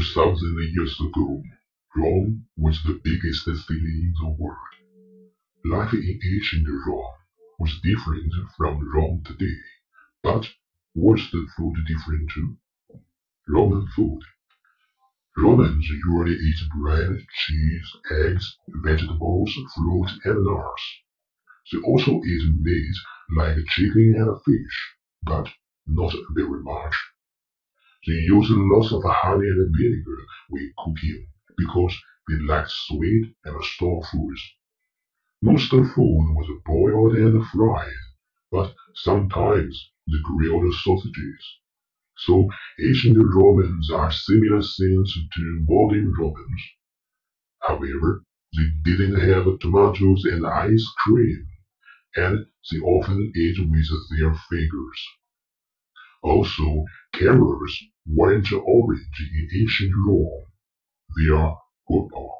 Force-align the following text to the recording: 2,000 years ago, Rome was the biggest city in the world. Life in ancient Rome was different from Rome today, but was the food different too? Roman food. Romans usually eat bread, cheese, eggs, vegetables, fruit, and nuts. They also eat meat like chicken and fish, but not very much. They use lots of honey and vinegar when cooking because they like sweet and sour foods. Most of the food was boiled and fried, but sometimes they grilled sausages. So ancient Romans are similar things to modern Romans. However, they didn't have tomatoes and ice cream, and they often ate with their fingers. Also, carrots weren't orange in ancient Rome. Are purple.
2,000 0.00 0.56
years 0.72 0.98
ago, 0.98 1.42
Rome 1.94 2.46
was 2.56 2.80
the 2.84 2.98
biggest 3.04 3.44
city 3.44 3.84
in 3.84 4.14
the 4.18 4.30
world. 4.38 4.56
Life 5.66 5.92
in 5.92 6.18
ancient 6.24 6.66
Rome 6.86 7.12
was 7.58 7.78
different 7.82 8.32
from 8.56 8.80
Rome 8.94 9.22
today, 9.26 9.60
but 10.22 10.48
was 10.94 11.20
the 11.30 11.46
food 11.54 11.74
different 11.86 12.30
too? 12.30 12.56
Roman 13.46 13.86
food. 13.94 14.20
Romans 15.36 15.86
usually 15.86 16.32
eat 16.32 16.60
bread, 16.80 17.18
cheese, 17.34 17.92
eggs, 18.10 18.56
vegetables, 18.82 19.52
fruit, 19.74 20.08
and 20.24 20.44
nuts. 20.46 20.84
They 21.70 21.78
also 21.80 22.12
eat 22.24 22.48
meat 22.58 22.94
like 23.36 23.56
chicken 23.68 24.14
and 24.16 24.34
fish, 24.46 24.94
but 25.24 25.46
not 25.86 26.14
very 26.34 26.62
much. 26.62 26.94
They 28.10 28.16
use 28.26 28.50
lots 28.50 28.90
of 28.92 29.04
honey 29.04 29.46
and 29.46 29.72
vinegar 29.78 30.18
when 30.48 30.72
cooking 30.78 31.28
because 31.56 31.96
they 32.26 32.38
like 32.40 32.66
sweet 32.68 33.36
and 33.44 33.64
sour 33.64 34.02
foods. 34.10 34.42
Most 35.42 35.72
of 35.72 35.84
the 35.84 35.88
food 35.90 36.34
was 36.34 36.60
boiled 36.66 37.14
and 37.14 37.46
fried, 37.46 38.02
but 38.50 38.74
sometimes 38.96 39.92
they 40.08 40.18
grilled 40.24 40.74
sausages. 40.74 41.58
So 42.16 42.48
ancient 42.80 43.16
Romans 43.16 43.90
are 43.92 44.10
similar 44.10 44.60
things 44.60 45.14
to 45.14 45.66
modern 45.68 46.12
Romans. 46.18 46.62
However, 47.62 48.24
they 48.56 48.66
didn't 48.82 49.20
have 49.20 49.58
tomatoes 49.60 50.24
and 50.24 50.44
ice 50.46 50.86
cream, 51.06 51.46
and 52.16 52.46
they 52.72 52.78
often 52.80 53.32
ate 53.36 53.58
with 53.60 53.88
their 54.18 54.34
fingers. 54.50 55.08
Also, 56.22 56.84
carrots 57.14 57.82
weren't 58.06 58.52
orange 58.52 59.30
in 59.32 59.48
ancient 59.62 59.92
Rome. 60.06 60.44
Are 61.34 61.58
purple. 61.88 62.39